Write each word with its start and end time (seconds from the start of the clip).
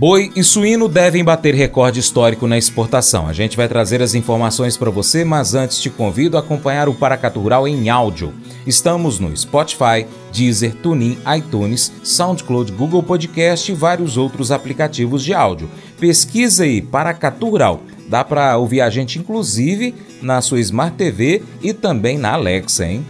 Boi 0.00 0.32
e 0.34 0.42
suíno 0.42 0.88
devem 0.88 1.22
bater 1.22 1.54
recorde 1.54 2.00
histórico 2.00 2.46
na 2.46 2.56
exportação. 2.56 3.28
A 3.28 3.34
gente 3.34 3.54
vai 3.54 3.68
trazer 3.68 4.00
as 4.00 4.14
informações 4.14 4.74
para 4.74 4.88
você, 4.88 5.26
mas 5.26 5.52
antes 5.54 5.78
te 5.78 5.90
convido 5.90 6.38
a 6.38 6.40
acompanhar 6.40 6.88
o 6.88 6.94
Paracatu 6.94 7.38
Rural 7.38 7.68
em 7.68 7.90
áudio. 7.90 8.32
Estamos 8.66 9.18
no 9.18 9.36
Spotify, 9.36 10.06
Deezer, 10.32 10.74
TuneIn, 10.76 11.18
iTunes, 11.36 11.92
SoundCloud, 12.02 12.72
Google 12.72 13.02
Podcast 13.02 13.70
e 13.70 13.74
vários 13.74 14.16
outros 14.16 14.50
aplicativos 14.50 15.22
de 15.22 15.34
áudio. 15.34 15.68
Pesquisa 15.98 16.64
aí 16.64 16.80
Paracatu 16.80 17.50
Rural. 17.50 17.82
Dá 18.08 18.24
para 18.24 18.56
ouvir 18.56 18.80
a 18.80 18.88
gente 18.88 19.18
inclusive 19.18 19.94
na 20.22 20.40
sua 20.40 20.60
Smart 20.60 20.96
TV 20.96 21.42
e 21.60 21.74
também 21.74 22.16
na 22.16 22.32
Alexa, 22.32 22.86
hein? 22.86 23.04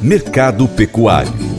Mercado 0.00 0.68
Pecuário 0.68 1.51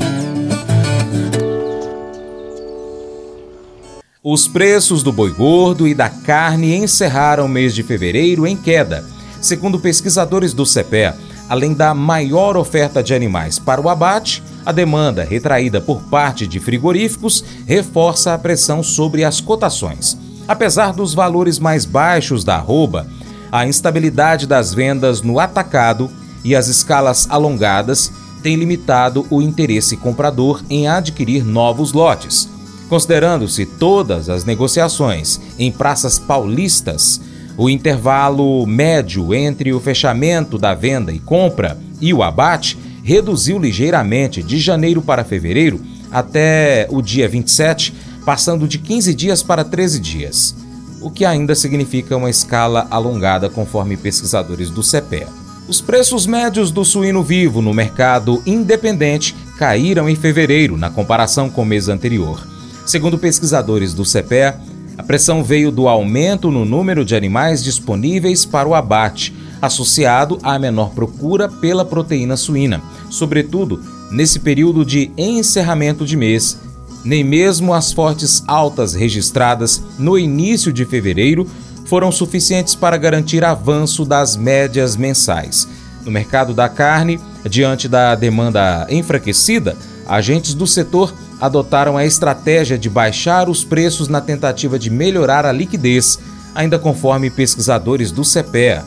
Os 4.26 4.48
preços 4.48 5.04
do 5.04 5.12
boi 5.12 5.32
gordo 5.32 5.86
e 5.86 5.94
da 5.94 6.08
carne 6.08 6.74
encerraram 6.74 7.46
o 7.46 7.50
mês 7.50 7.76
de 7.76 7.84
fevereiro 7.84 8.48
em 8.48 8.56
queda. 8.56 9.04
Segundo 9.42 9.78
pesquisadores 9.78 10.54
do 10.54 10.66
CPE, 10.66 11.14
além 11.50 11.74
da 11.74 11.94
maior 11.94 12.56
oferta 12.56 13.04
de 13.04 13.14
animais 13.14 13.60
para 13.60 13.82
o 13.82 13.90
abate, 13.90 14.42
a 14.66 14.72
demanda 14.72 15.26
retraída 15.26 15.82
por 15.82 16.04
parte 16.04 16.48
de 16.48 16.58
frigoríficos 16.58 17.44
reforça 17.68 18.34
a 18.34 18.38
pressão 18.38 18.82
sobre 18.82 19.26
as 19.26 19.42
cotações. 19.42 20.18
Apesar 20.48 20.94
dos 20.94 21.14
valores 21.14 21.60
mais 21.60 21.84
baixos 21.84 22.46
da 22.46 22.56
arroba, 22.56 23.06
a 23.52 23.68
instabilidade 23.68 24.48
das 24.48 24.74
vendas 24.74 25.22
no 25.22 25.38
atacado 25.38 26.10
e 26.46 26.56
as 26.56 26.70
escalas 26.70 27.28
alongadas 27.30 28.10
têm 28.42 28.56
limitado 28.56 29.28
o 29.30 29.42
interesse 29.42 29.98
comprador 29.98 30.64
em 30.70 30.88
adquirir 30.88 31.44
novos 31.44 31.92
lotes. 31.92 32.54
Considerando-se 32.90 33.66
todas 33.66 34.30
as 34.30 34.46
negociações 34.46 35.40
em 35.58 35.72
praças 35.72 36.20
paulistas, 36.20 37.20
o 37.58 37.70
intervalo 37.70 38.66
médio 38.66 39.34
entre 39.34 39.74
o 39.74 39.80
fechamento 39.80 40.58
da 40.58 40.74
venda 40.74 41.12
e 41.12 41.20
compra 41.20 41.78
e 42.02 42.14
o 42.14 42.24
abate 42.24 42.78
reduziu 43.04 43.60
ligeiramente 43.60 44.42
de 44.42 44.60
janeiro 44.60 45.02
para 45.02 45.24
fevereiro 45.24 45.80
até 46.12 46.88
o 46.90 47.02
dia 47.02 47.28
27, 47.28 47.94
passando 48.26 48.68
de 48.68 48.78
15 48.78 49.14
dias 49.14 49.44
para 49.44 49.64
13 49.64 50.00
dias, 50.00 50.56
o 51.02 51.12
que 51.12 51.26
ainda 51.26 51.54
significa 51.54 52.16
uma 52.16 52.30
escala 52.30 52.88
alongada 52.90 53.50
conforme 53.50 53.98
pesquisadores 53.98 54.70
do 54.70 54.82
CPE. 54.82 55.28
Os 55.68 55.82
preços 55.82 56.26
médios 56.26 56.72
do 56.72 56.84
suíno 56.84 57.24
vivo 57.24 57.62
no 57.62 57.74
mercado 57.74 58.42
independente 58.46 59.36
caíram 59.58 60.10
em 60.10 60.16
fevereiro 60.16 60.78
na 60.78 60.90
comparação 60.90 61.50
com 61.50 61.62
o 61.62 61.66
mês 61.66 61.88
anterior. 61.88 62.53
Segundo 62.94 63.18
pesquisadores 63.18 63.92
do 63.92 64.04
CPE, 64.04 64.54
a 65.00 65.02
pressão 65.02 65.44
veio 65.44 65.72
do 65.72 65.88
aumento 65.88 66.52
no 66.52 66.64
número 66.64 67.04
de 67.04 67.16
animais 67.16 67.64
disponíveis 67.64 68.46
para 68.46 68.70
o 68.70 68.76
abate, 68.76 69.34
associado 69.60 70.38
à 70.44 70.60
menor 70.60 70.92
procura 70.92 71.50
pela 71.50 71.84
proteína 71.84 72.38
suína, 72.38 72.84
sobretudo 73.10 73.82
nesse 74.12 74.38
período 74.40 74.86
de 74.86 75.10
encerramento 75.18 76.06
de 76.06 76.16
mês. 76.16 76.60
Nem 77.04 77.24
mesmo 77.24 77.74
as 77.74 77.92
fortes 77.92 78.44
altas 78.46 78.94
registradas 78.94 79.82
no 79.98 80.16
início 80.16 80.72
de 80.72 80.86
fevereiro 80.86 81.48
foram 81.86 82.12
suficientes 82.12 82.76
para 82.76 82.96
garantir 82.96 83.44
avanço 83.44 84.06
das 84.06 84.38
médias 84.38 84.96
mensais. 84.96 85.68
No 86.06 86.12
mercado 86.12 86.54
da 86.54 86.70
carne, 86.70 87.20
diante 87.50 87.88
da 87.88 88.14
demanda 88.14 88.86
enfraquecida, 88.88 89.76
agentes 90.08 90.54
do 90.54 90.68
setor 90.68 91.14
adotaram 91.40 91.98
a 91.98 92.06
estratégia 92.06 92.78
de 92.78 92.90
baixar 92.90 93.50
os 93.50 93.64
preços 93.64 94.08
na 94.08 94.22
tentativa 94.22 94.80
de 94.80 94.90
melhorar 94.90 95.46
a 95.46 95.52
liquidez, 95.52 96.20
ainda 96.56 96.80
conforme 96.80 97.30
pesquisadores 97.30 98.12
do 98.12 98.24
CPEA. 98.24 98.86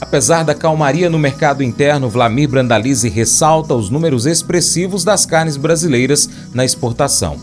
Apesar 0.00 0.44
da 0.44 0.54
calmaria 0.54 1.08
no 1.08 1.18
mercado 1.18 1.62
interno, 1.62 2.10
Vlamir 2.10 2.48
Brandalize 2.48 3.08
ressalta 3.08 3.74
os 3.74 3.90
números 3.90 4.26
expressivos 4.26 5.04
das 5.04 5.24
carnes 5.24 5.56
brasileiras 5.56 6.28
na 6.52 6.64
exportação. 6.64 7.38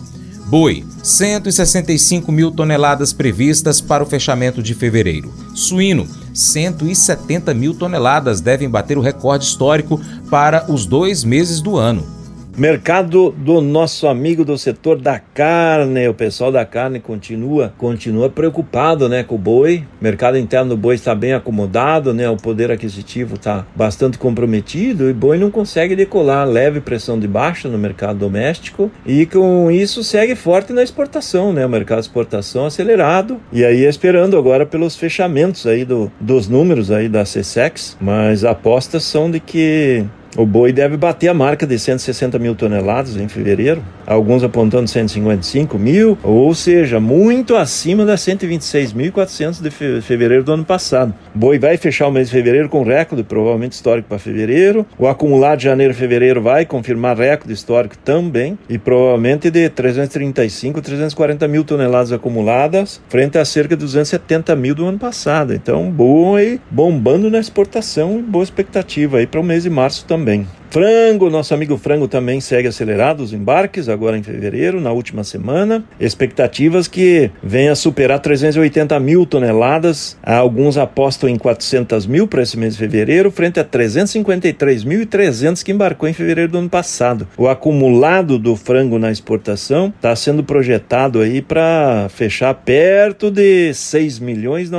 Boi, 0.46 0.84
165 1.02 2.30
mil 2.30 2.52
toneladas 2.52 3.14
previstas 3.14 3.80
para 3.80 4.04
o 4.04 4.06
fechamento 4.06 4.62
de 4.62 4.76
fevereiro. 4.76 5.34
Suíno, 5.56 6.06
170 6.34 7.54
mil 7.54 7.74
toneladas 7.74 8.42
devem 8.42 8.70
bater 8.70 8.98
o 8.98 9.02
recorde 9.02 9.46
histórico 9.46 10.00
para 10.30 10.66
os 10.70 10.86
dois 10.86 11.24
meses 11.24 11.62
do 11.62 11.78
ano. 11.78 12.21
Mercado 12.58 13.32
do 13.32 13.62
nosso 13.62 14.08
amigo 14.08 14.44
do 14.44 14.58
setor 14.58 15.00
da 15.00 15.18
carne, 15.18 16.08
o 16.08 16.14
pessoal 16.14 16.52
da 16.52 16.66
carne 16.66 17.00
continua 17.00 17.74
continua 17.78 18.30
preocupado, 18.30 19.08
né, 19.08 19.24
com 19.24 19.36
o 19.36 19.38
boi. 19.38 19.84
O 20.00 20.04
mercado 20.04 20.38
interno 20.38 20.72
do 20.72 20.78
boi 20.78 20.96
está 20.96 21.16
bem 21.16 21.34
acomodado, 21.34 22.14
né? 22.14 22.30
O 22.30 22.36
poder 22.36 22.70
aquisitivo 22.70 23.36
está 23.36 23.66
bastante 23.76 24.18
comprometido 24.18 25.08
e 25.08 25.12
o 25.12 25.16
boi 25.16 25.38
não 25.38 25.50
consegue 25.50 25.96
decolar, 25.96 26.48
leve 26.48 26.82
pressão 26.82 27.18
de 27.18 27.28
baixa 27.28 27.70
no 27.70 27.78
mercado 27.78 28.20
doméstico 28.20 28.92
e 29.06 29.26
com 29.26 29.72
isso 29.72 30.04
segue 30.04 30.36
forte 30.36 30.74
na 30.74 30.84
exportação, 30.84 31.54
né? 31.54 31.66
O 31.66 31.70
mercado 31.70 32.00
de 32.00 32.06
exportação 32.06 32.66
acelerado 32.66 33.40
e 33.52 33.64
aí 33.64 33.86
esperando 33.86 34.38
agora 34.38 34.66
pelos 34.66 34.98
fechamentos 34.98 35.66
aí 35.66 35.86
do, 35.86 36.12
dos 36.20 36.50
números 36.50 36.92
aí 36.92 37.08
da 37.08 37.24
CSEX, 37.24 37.98
mas 38.00 38.44
apostas 38.44 39.04
são 39.04 39.32
de 39.32 39.40
que 39.40 40.06
o 40.38 40.46
boi 40.46 40.72
deve 40.72 40.98
bater 40.98 41.28
a 41.28 41.34
marca 41.34 41.68
de 41.68 41.78
160 41.78 42.40
mil 42.40 42.56
toneladas 42.56 43.16
em 43.18 43.28
fevereiro, 43.28 43.84
alguns 44.12 44.44
apontando 44.44 44.88
155 44.88 45.78
mil, 45.80 46.18
ou 46.24 46.54
seja, 46.54 47.00
muito 47.00 47.56
acima 47.56 48.06
das 48.06 48.22
126.400 48.22 49.62
de 49.62 50.02
fevereiro 50.02 50.44
do 50.44 50.54
ano 50.54 50.66
passado. 50.66 51.14
Boi 51.34 51.58
vai 51.58 51.78
fechar 51.78 52.08
o 52.08 52.12
mês 52.12 52.28
de 52.28 52.34
fevereiro 52.34 52.70
com 52.70 52.84
recorde, 52.84 53.24
provavelmente 53.24 53.74
histórico 53.74 54.10
para 54.10 54.20
fevereiro. 54.20 54.86
O 54.98 55.08
acumulado 55.08 55.60
de 55.60 55.66
janeiro 55.66 55.94
e 55.94 55.96
fevereiro 55.96 56.42
vai 56.42 56.66
confirmar 56.66 57.18
recorde 57.18 57.54
histórico 57.54 57.98
também, 57.98 58.58
e 58.70 58.78
provavelmente 58.78 59.50
de 59.50 59.70
335, 59.70 60.82
340 60.82 61.48
mil 61.48 61.64
toneladas 61.64 62.12
acumuladas, 62.12 63.02
frente 63.10 63.38
a 63.38 63.46
cerca 63.46 63.76
de 63.76 63.82
270 63.82 64.56
mil 64.56 64.76
do 64.76 64.86
ano 64.86 65.00
passado. 65.00 65.54
Então, 65.54 65.90
boi 65.90 66.60
bombando 66.70 67.30
na 67.30 67.40
exportação 67.40 68.20
e 68.20 68.22
boa 68.22 68.44
expectativa 68.44 69.18
aí 69.18 69.28
para 69.28 69.40
o 69.40 69.44
mês 69.44 69.64
de 69.64 69.70
março 69.70 70.06
também. 70.06 70.46
Frango, 70.72 71.30
nosso 71.30 71.54
amigo 71.54 71.78
Frango 71.78 72.08
também 72.08 72.40
segue 72.40 72.70
acelerado 72.70 73.22
os 73.22 73.34
embarques, 73.34 73.90
agora 73.90 74.18
em 74.18 74.24
fevereiro, 74.24 74.80
na 74.80 74.94
última 74.94 75.22
semana. 75.22 75.84
Expectativas 76.00 76.88
que 76.88 77.30
venha 77.44 77.76
superar 77.76 78.22
380 78.22 78.98
mil 79.02 79.26
toneladas. 79.26 80.18
Alguns 80.24 80.78
apostam 80.78 81.28
em 81.28 81.38
400 81.38 82.06
mil 82.06 82.26
para 82.26 82.42
esse 82.42 82.58
mês 82.58 82.76
de 82.76 82.80
fevereiro, 82.80 83.30
frente 83.30 83.60
a 83.60 83.66
353.300 83.66 85.62
que 85.62 85.74
embarcou 85.74 86.08
em 86.08 86.14
fevereiro 86.14 86.54
do 86.54 86.60
ano 86.60 86.70
passado. 86.70 87.28
O 87.38 87.50
acumulado 87.50 88.40
do 88.40 88.56
frango 88.56 88.98
na 88.98 89.12
exportação 89.12 89.92
está 89.94 90.16
sendo 90.16 90.42
projetado 90.42 91.20
aí 91.20 91.42
para 91.42 92.08
fechar 92.08 92.54
perto 92.54 93.30
de 93.30 93.74
6 93.74 94.20
milhões 94.20 94.72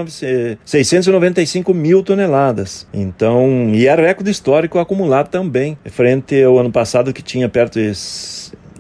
695 0.65 1.75
mil 1.75 2.03
toneladas. 2.03 2.87
Então, 2.95 3.73
e 3.75 3.87
é 3.87 3.95
recorde 3.95 4.31
histórico 4.31 4.79
acumulado 4.79 5.29
também 5.29 5.77
frente 5.91 6.43
ao 6.43 6.59
ano 6.59 6.71
passado 6.71 7.13
que 7.13 7.23
tinha 7.23 7.49
perto 7.49 7.79
de 7.79 7.95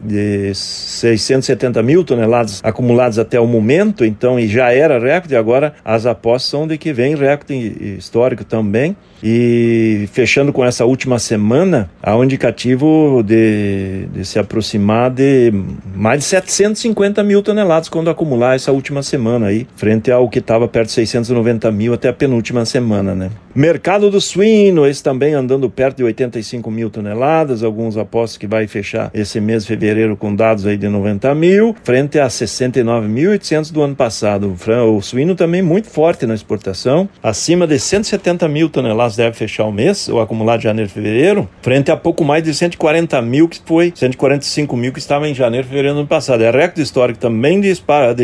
de 0.03 0.55
670 0.55 1.83
mil 1.83 2.05
toneladas 2.05 2.61
acumuladas 2.63 3.19
até 3.19 3.39
o 3.39 3.47
momento, 3.47 4.05
então, 4.05 4.39
e 4.39 4.49
já 4.49 4.73
era 4.73 4.99
recorde, 4.99 5.37
agora 5.37 5.75
as 5.85 6.07
apostas 6.07 6.51
são 6.51 6.67
de 6.67 6.77
que 6.77 6.93
vem 6.93 7.15
recorde 7.15 7.97
histórico 7.99 8.45
também. 8.45 8.97
E 9.25 10.09
fechando 10.13 10.53
com 10.53 10.65
essa 10.65 10.85
última 10.85 11.17
semana, 11.17 11.89
há 12.03 12.17
um 12.17 12.25
indicativo 12.25 13.23
de, 13.25 14.07
de 14.13 14.25
se 14.25 14.37
aproximar 14.37 15.11
de 15.11 15.53
mais 15.95 16.21
de 16.21 16.25
750 16.25 17.23
mil 17.23 17.41
toneladas 17.41 17.89
quando 17.89 18.11
acumular 18.11 18.57
essa 18.57 18.73
última 18.73 19.01
semana 19.01 19.47
aí, 19.47 19.67
frente 19.77 20.11
ao 20.11 20.29
que 20.29 20.41
estava 20.41 20.67
perto 20.67 20.89
de 20.89 20.95
690 20.95 21.71
mil 21.71 21.95
até 21.95 22.09
a 22.09 22.13
penúltima 22.13 22.65
semana, 22.65 23.15
né? 23.15 23.31
Mercado 23.55 24.11
do 24.11 24.21
suíno, 24.21 24.87
esse 24.87 25.03
também 25.03 25.35
andando 25.35 25.71
perto 25.71 25.99
de 25.99 26.05
85 26.05 26.69
mil 26.71 26.91
toneladas, 26.91 27.63
alguns 27.63 27.97
apostos 27.97 28.39
que 28.39 28.47
vai 28.47 28.67
fechar 28.67 29.11
esse 29.15 29.41
mês 29.41 29.63
de 29.63 29.69
fevereiro 29.69 29.92
com 30.19 30.35
dados 30.35 30.67
aí 30.67 30.77
de 30.77 30.89
90 30.89 31.35
mil, 31.35 31.75
frente 31.85 32.19
a 32.19 32.27
69.800 32.27 33.73
do 33.73 33.83
ano 33.83 33.95
passado. 33.95 34.55
O 34.89 35.01
suíno 35.01 35.35
também 35.35 35.63
muito 35.63 35.89
forte 35.89 36.27
na 36.27 36.35
exportação, 36.35 37.09
acima 37.23 37.67
de 37.67 37.79
170 37.79 38.49
mil 38.49 38.69
toneladas 38.69 39.17
deve 39.17 39.37
fechar 39.37 39.65
o 39.65 39.73
mês, 39.73 40.09
o 40.09 40.21
acumulado 40.21 40.59
de 40.59 40.65
janeiro 40.65 40.91
e 40.91 40.93
fevereiro, 40.93 41.49
frente 41.61 41.91
a 41.91 41.97
pouco 41.97 42.25
mais 42.25 42.43
de 42.43 42.55
140 42.55 43.21
mil 43.23 43.49
que 43.49 43.61
foi, 43.65 43.93
145 43.95 44.77
mil 44.77 44.93
que 44.93 44.99
estava 44.99 45.29
em 45.29 45.35
janeiro 45.35 45.67
e 45.67 45.69
fevereiro 45.69 45.95
do 45.95 46.01
ano 46.01 46.09
passado. 46.09 46.43
É 46.43 46.51
recorde 46.51 46.83
histórico 46.83 47.19
também 47.19 47.61
de, 47.61 47.73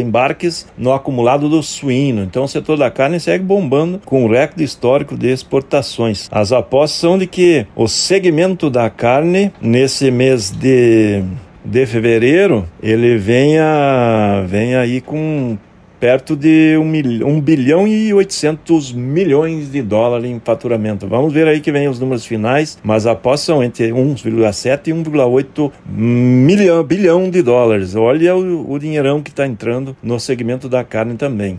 embarques 0.00 0.66
no 0.76 0.92
acumulado 0.92 1.48
do 1.48 1.62
suíno. 1.62 2.22
Então 2.22 2.44
o 2.44 2.48
setor 2.48 2.76
da 2.76 2.90
carne 2.90 3.20
segue 3.20 3.44
bombando 3.44 4.00
com 4.04 4.24
um 4.24 4.28
recorde 4.28 4.64
histórico 4.64 5.16
de 5.16 5.28
exportações. 5.28 6.28
As 6.30 6.52
apostas 6.52 6.98
são 7.00 7.18
de 7.18 7.26
que 7.26 7.66
o 7.76 7.86
segmento 7.86 8.70
da 8.70 8.88
carne, 8.88 9.52
nesse 9.60 10.10
mês 10.10 10.50
de 10.50 11.22
de 11.68 11.84
fevereiro, 11.86 12.66
ele 12.82 13.18
vem, 13.18 13.58
a, 13.58 14.42
vem 14.48 14.74
aí 14.74 15.00
com 15.00 15.58
perto 16.00 16.36
de 16.36 16.76
1, 16.78 16.84
mil, 16.84 17.26
1 17.26 17.40
bilhão 17.40 17.86
e 17.86 18.14
800 18.14 18.92
milhões 18.92 19.70
de 19.70 19.82
dólares 19.82 20.30
em 20.30 20.40
faturamento. 20.42 21.06
Vamos 21.06 21.32
ver 21.32 21.46
aí 21.46 21.60
que 21.60 21.72
vem 21.72 21.88
os 21.88 22.00
números 22.00 22.24
finais, 22.24 22.78
mas 22.82 23.06
após 23.06 23.40
são 23.40 23.62
entre 23.62 23.90
1,7 23.90 24.88
e 24.88 24.92
1,8 24.92 25.70
milhão, 25.86 26.84
bilhão 26.84 27.30
de 27.30 27.42
dólares. 27.42 27.94
Olha 27.94 28.34
o, 28.34 28.70
o 28.70 28.78
dinheirão 28.78 29.22
que 29.22 29.30
está 29.30 29.46
entrando 29.46 29.96
no 30.02 30.18
segmento 30.18 30.68
da 30.68 30.82
carne 30.82 31.16
também. 31.16 31.58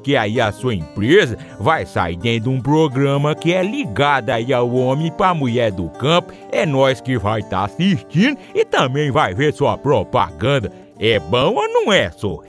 porque 0.01 0.15
aí 0.15 0.41
a 0.41 0.51
sua 0.51 0.73
empresa 0.73 1.37
vai 1.59 1.85
sair 1.85 2.17
dentro 2.17 2.49
de 2.49 2.57
um 2.57 2.59
programa 2.59 3.35
que 3.35 3.53
é 3.53 3.61
ligado 3.61 4.31
aí 4.31 4.51
ao 4.51 4.73
homem 4.73 5.11
para 5.11 5.29
a 5.29 5.33
mulher 5.35 5.71
do 5.71 5.87
campo. 5.89 6.33
É 6.51 6.65
nós 6.65 6.99
que 6.99 7.19
vai 7.19 7.41
estar 7.41 7.59
tá 7.59 7.65
assistindo 7.65 8.35
e 8.55 8.65
também 8.65 9.11
vai 9.11 9.35
ver 9.35 9.53
sua 9.53 9.77
propaganda. 9.77 10.71
É 10.99 11.19
bom 11.19 11.53
ou 11.53 11.67
não 11.67 11.93
é, 11.93 12.09
só? 12.09 12.39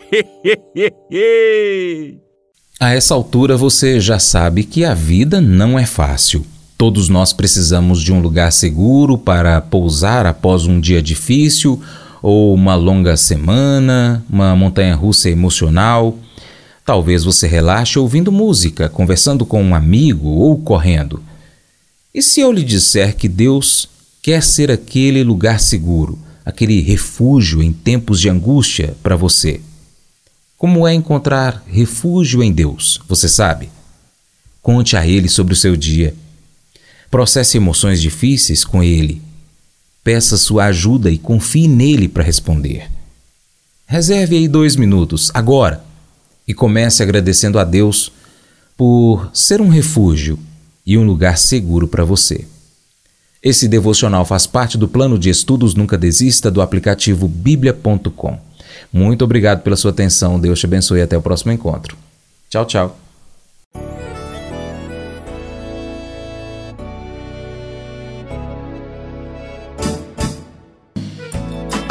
a 2.81 2.95
essa 2.95 3.13
altura 3.13 3.55
você 3.55 4.01
já 4.01 4.19
sabe 4.19 4.65
que 4.65 4.83
a 4.83 4.95
vida 4.95 5.39
não 5.39 5.79
é 5.79 5.85
fácil. 5.85 6.47
Todos 6.79 7.11
nós 7.11 7.35
precisamos 7.35 8.03
de 8.03 8.15
um 8.15 8.21
lugar 8.21 8.51
seguro 8.51 9.19
para 9.19 9.61
pousar 9.61 10.25
após 10.25 10.65
um 10.65 10.81
dia 10.81 11.03
difícil 11.03 11.83
ou 12.23 12.55
uma 12.55 12.75
longa 12.75 13.15
semana, 13.15 14.25
uma 14.31 14.57
montanha 14.57 14.95
russa 14.95 15.29
emocional. 15.29 16.17
Talvez 16.85 17.23
você 17.23 17.47
relaxe 17.47 17.99
ouvindo 17.99 18.33
música, 18.33 18.89
conversando 18.89 19.47
com 19.47 19.63
um 19.63 19.75
amigo 19.75 20.29
ou 20.29 20.59
correndo. 20.59 21.23
E 22.13 22.21
se 22.21 22.41
eu 22.41 22.51
lhe 22.51 22.65
disser 22.65 23.17
que 23.17 23.29
Deus 23.29 23.89
quer 24.21 24.43
ser 24.43 24.71
aquele 24.71 25.23
lugar 25.23 25.61
seguro, 25.61 26.19
aquele 26.45 26.81
refúgio 26.81 27.63
em 27.63 27.73
tempos 27.73 28.21
de 28.21 28.29
angústia 28.29 28.97
para 29.03 29.15
você? 29.15 29.61
Como 30.59 30.87
é 30.87 30.93
encontrar 30.93 31.63
refúgio 31.67 32.43
em 32.43 32.53
Deus? 32.53 33.01
Você 33.09 33.29
sabe? 33.29 33.71
Conte 34.61 34.97
a 34.97 35.07
Ele 35.07 35.29
sobre 35.29 35.55
o 35.55 35.57
seu 35.57 35.77
dia. 35.77 36.15
Processe 37.11 37.57
emoções 37.57 38.01
difíceis 38.01 38.65
com 38.65 38.83
Ele. 38.83 39.23
Peça 40.03 40.37
sua 40.37 40.67
ajuda 40.67 41.11
e 41.11 41.19
confie 41.19 41.69
nele 41.69 42.09
para 42.09 42.25
responder. 42.25 42.91
Reserve 43.87 44.37
aí 44.37 44.49
dois 44.49 44.75
minutos, 44.75 45.31
agora 45.33 45.92
e 46.47 46.55
comece 46.55 47.03
agradecendo 47.03 47.59
a 47.59 47.65
Deus 47.65 48.13
por 48.77 49.31
ser 49.33 49.61
um 49.61 49.69
refúgio 49.69 50.39
e 50.85 50.99
um 50.99 51.05
lugar 51.05 51.39
seguro 51.39 51.87
para 51.87 52.05
você. 52.05 52.47
Esse 53.43 53.67
devocional 53.67 54.25
faz 54.25 54.47
parte 54.47 54.79
do 54.79 54.87
plano 54.87 55.19
de 55.19 55.29
estudos 55.29 55.75
Nunca 55.75 55.99
Desista 55.99 56.51
do 56.51 56.63
aplicativo 56.63 57.27
bíblia.com. 57.27 58.39
Muito 58.93 59.25
obrigado 59.25 59.63
pela 59.63 59.77
sua 59.77 59.91
atenção, 59.91 60.39
Deus 60.39 60.61
te 60.61 60.67
abençoe 60.67 61.01
e 61.01 61.03
até 61.03 61.17
o 61.17 61.23
próximo 61.23 61.53
encontro. 61.53 61.97
Tchau, 62.49 62.65
tchau. 62.67 63.02